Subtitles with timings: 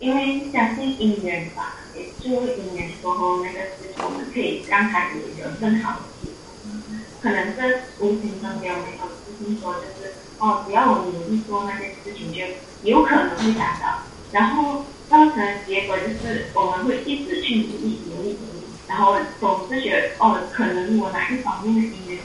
[0.00, 6.72] 因为相信姻缘吧，也就姻缘过后那个事情，我们可以让他有一个更好的地方。
[7.20, 12.44] 可能这无形中也有没有自信说，就是哦，只要我们努力做那件事情，就
[12.88, 14.04] 有可能会达到。
[14.30, 22.20] 然后造成的结果就是我们会一直去努力、努力、努力，然后总是觉得哦，可能我哪一方面的姻缘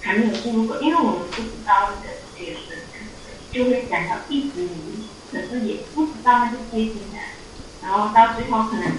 [0.00, 2.84] 还没有进入过，因为我们不知道那个结是
[3.50, 5.05] 就会想要一直努力，
[5.36, 7.18] 可是也不知道那个接近的，
[7.82, 8.90] 然后到最后可能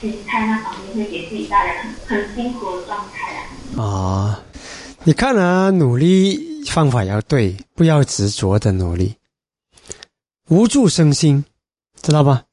[0.00, 3.34] 心态那方面会给自己带来很很辛苦的状态
[3.76, 3.82] 啊。
[3.82, 4.42] 啊，
[5.02, 9.16] 你看啊，努力方法要对，不要执着的努力，
[10.48, 11.44] 无助生心。
[12.02, 12.44] 知道吧？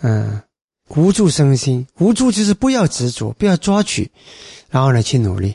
[0.00, 0.40] 嗯，
[0.88, 4.10] 无助生心，无助就是不要执着，不要抓取，
[4.70, 5.54] 然后呢去努力。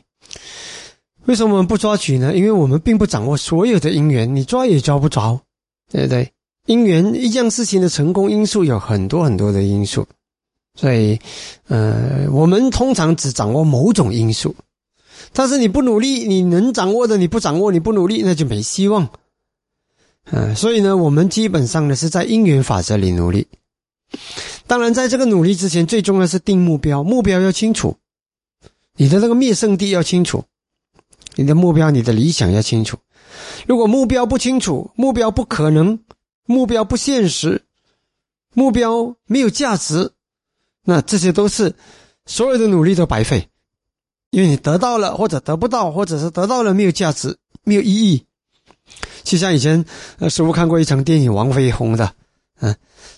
[1.25, 2.35] 为什么我们不抓取呢？
[2.35, 5.41] 因为我们并不掌握所有的因缘，你抓也抓不着，
[5.91, 6.31] 对不对？
[6.69, 10.05] 因缘一件事情的成功因素有很多很多的因素，
[10.75, 11.19] 所以，
[11.67, 14.55] 呃，我们通常只掌握某种因素，
[15.33, 19.09] 但是你不努力，你能掌握的你不掌握，你不努力那就没希望。
[20.25, 23.47] 嗯，所以呢，我们基本上呢是在因缘法则里努力。
[24.67, 27.95] 当然，在这个努力之前，最重要是定目标，目标要清楚。
[28.95, 30.43] 你的那个灭圣地要清楚，
[31.35, 32.95] 你的目标、你的理想要清楚。
[33.65, 35.97] 如果目标不清楚，目标不可能，
[36.49, 37.61] 目标不现实，
[38.55, 40.11] 目标没有价值，
[40.83, 41.75] 那这些都是
[42.25, 43.47] 所有的努力都白费，
[44.31, 48.25] 因为你得到了或者得不到，或者是得到了没有价值、没有意义。
[49.21, 49.85] 就像以前，
[50.17, 52.11] 呃，师傅看过一场电影，王菲红的，
[52.61, 52.75] 嗯，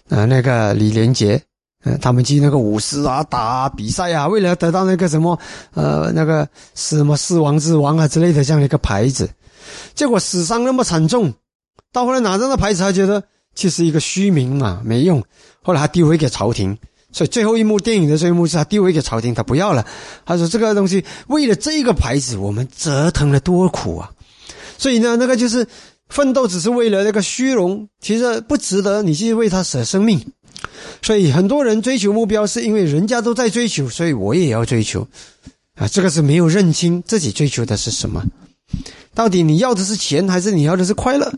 [0.10, 1.42] 呃，那个李连杰，
[1.86, 5.40] 嗯，他们去那个舞狮啊打比赛啊，为了得到那个什么，
[5.74, 9.30] 呃，那个什么狮王之王啊之类的这样的一个牌子，
[9.96, 11.34] 结果死伤那么惨重，
[11.92, 13.24] 到后来拿着那牌子，他觉得
[13.56, 15.24] 其实一个虚名嘛，没用，
[15.62, 16.78] 后来他丢回给朝廷，
[17.12, 19.86] 所以最后一幕电影的最后一幕是他丢回给朝廷，他不要了，
[20.26, 24.12] 他说这个东西为了这个牌子，我们折腾了多苦啊，
[24.78, 25.68] 所以呢，那个就是。
[26.10, 30.20] 奋斗只是为了那个虚荣，其实不值得你去为他舍生命。
[31.02, 35.08] 所以很多人追求目标，是因为人家都在追求，所以我也要追求。
[35.76, 38.22] 啊，这个是没有认清自己追求的是什么。
[39.14, 41.34] 到底你要的是钱，还是你要的是快乐？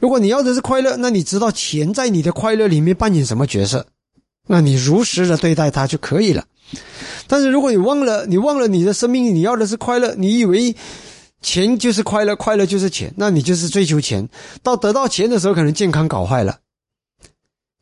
[0.00, 3.86] 如果你要的是快乐，那你知道钱在你的快乐里面扮演什么角色？
[4.46, 6.44] 那你如实的对待它就可以了。
[7.26, 10.74] 但是如果你忘了，你忘了你的生命，你要的是快乐，你以为？
[11.42, 14.28] 钱就是快乐，快乐就是钱，那你就是追求钱。
[14.62, 16.58] 到得到钱的时候，可能健康搞坏了，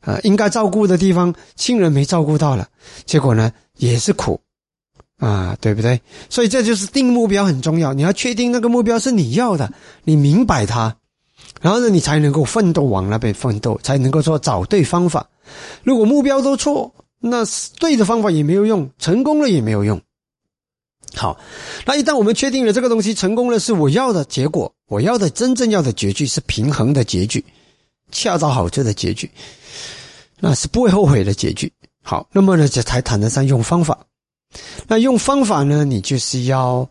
[0.01, 2.67] 啊，应该照顾的地方亲人没照顾到了，
[3.05, 4.39] 结果呢也是苦，
[5.17, 5.99] 啊，对不对？
[6.29, 9.73] 所以这就是定目标很重要，你要确定那个目标是你要的，
[10.03, 10.95] 你明白它，
[11.61, 15.27] 然后呢，你才能够奋斗往那边奋斗，才能够说找对方法。
[15.83, 17.43] 如果目标都错，那
[17.79, 19.99] 对的方法也没有用，成功了也没有用。
[21.15, 21.39] 好，
[21.85, 27.43] 那一旦我们确定了这个东西成功了，是我要的结果，我要的真正要的结局是平衡的结局，
[28.11, 29.29] 恰到好处的结局，
[30.39, 31.71] 那是不会后悔的结局。
[32.03, 33.97] 好，那么呢，就才谈得上用方法。
[34.87, 36.87] 那用方法呢，你就是要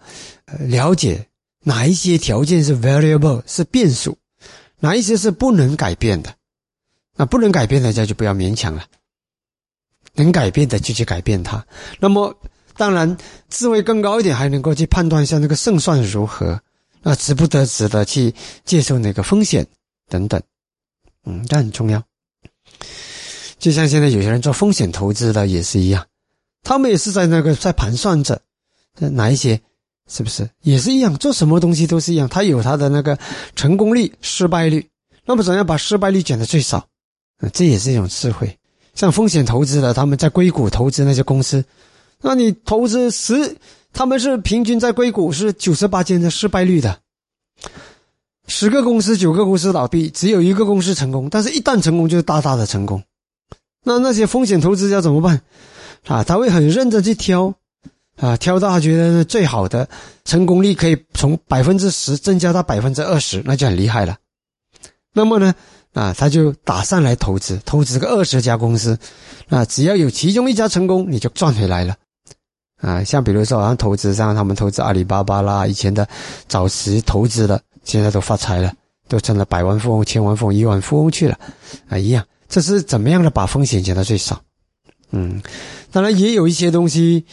[0.61, 1.27] 了解
[1.63, 4.17] 哪一些条件是 variable 是变数，
[4.85, 6.35] 哪一些是不能改变的。
[7.17, 8.85] 那不能改变的，家就不要勉强了。
[10.15, 11.67] 能改变的就去改变它。
[11.99, 12.37] 那么。
[12.77, 13.17] 当然，
[13.49, 16.61] 智慧更高一点，还能够去判断一下那个胜算如何，
[17.05, 18.35] 那值不得值得去
[18.65, 19.65] 接受那个风险
[20.09, 20.43] 等等，
[21.25, 22.03] 嗯，这很重要。
[23.61, 26.05] 就像现在有些人做风险投资的也是一样，
[26.65, 28.43] 他们也是在那个在盘算着，
[28.99, 29.63] 哪一些
[30.11, 31.17] 是不是也是一样？
[31.17, 33.19] 做什么东西都是一样，他有他的那个
[33.57, 34.87] 成功率、失败率，
[35.25, 36.87] 那么怎样把失败率减得最少？
[37.53, 38.59] 这也是一种智慧。
[38.95, 41.65] 像风险投资的，他们在硅谷投资那些公司。
[42.21, 43.57] 那你投资十，
[43.93, 47.01] 他们是平均在硅谷是九十八间的失败率的，
[48.47, 53.03] 十个公司九个公司倒闭，只有一个公司成功，但是一旦成功就是大大的成功。
[53.83, 55.43] 那那些风险投资家怎么办？
[56.07, 57.55] 啊，他会很认真去挑，
[58.17, 59.89] 啊，挑到他觉得最好的，
[60.25, 64.17] 成功率可以从百分之十增加到百分之二十，那就很厉害了。
[65.13, 65.55] 那么呢？
[65.93, 68.99] 啊，他就打算来投资，投资个二十家公司，
[69.49, 71.95] 啊，只要有其中一家成功，你就赚回来了。
[72.81, 76.07] 啊，像比如说，好像投资上，他们投资阿里巴巴啦，以前的
[76.49, 78.73] 早期投资的，现在都发财了，
[79.09, 81.39] 都成了百万富翁、千万富翁、亿万富翁去了，
[81.89, 82.27] 啊，一样。
[82.49, 84.43] 这是怎么样的把风险减到最少？
[85.13, 85.41] 嗯，
[85.93, 87.25] 当然也有一些东西，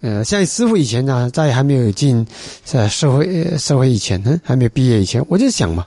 [0.00, 2.26] 呃，像师傅以前呢，在还没有进
[2.64, 5.84] 社会社会以前，嗯，还没有毕业以前，我就想嘛，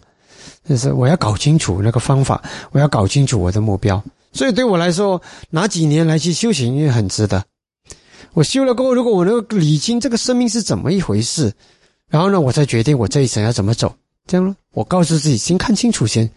[0.67, 2.41] 就是我要搞清楚那个方法，
[2.71, 4.03] 我要搞清楚我的目标，
[4.33, 7.43] 所以对我来说，拿几年来去修行也很值得。
[8.33, 11.51] 我修了过后，如果我能够理清这个生命是怎么一回事，
[12.09, 13.93] 然后呢，我再决定我这一生要怎么走。
[14.27, 16.29] 这样咯，我告诉自己，先看清楚先，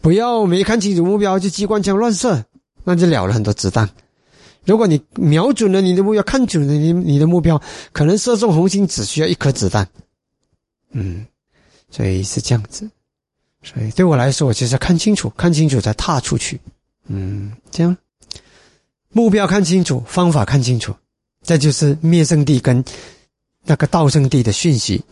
[0.00, 2.44] 不要没看清楚目标就机关枪乱射，
[2.84, 3.88] 那就了了很多子弹。
[4.68, 7.58] 如果你瞄准了你的目标，看准了你你的目标，
[7.90, 9.88] 可能射中红心只需要一颗子弹。
[10.92, 11.26] 嗯，
[11.90, 12.86] 所以是这样子。
[13.62, 16.60] 所以对我来说，我就是要看清楚，看清楚再踏出去。
[17.06, 17.96] 嗯，这样，
[19.08, 20.94] 目标看清楚，方法看清楚，
[21.42, 22.84] 这就是灭圣地跟
[23.64, 25.02] 那个道圣地的讯息。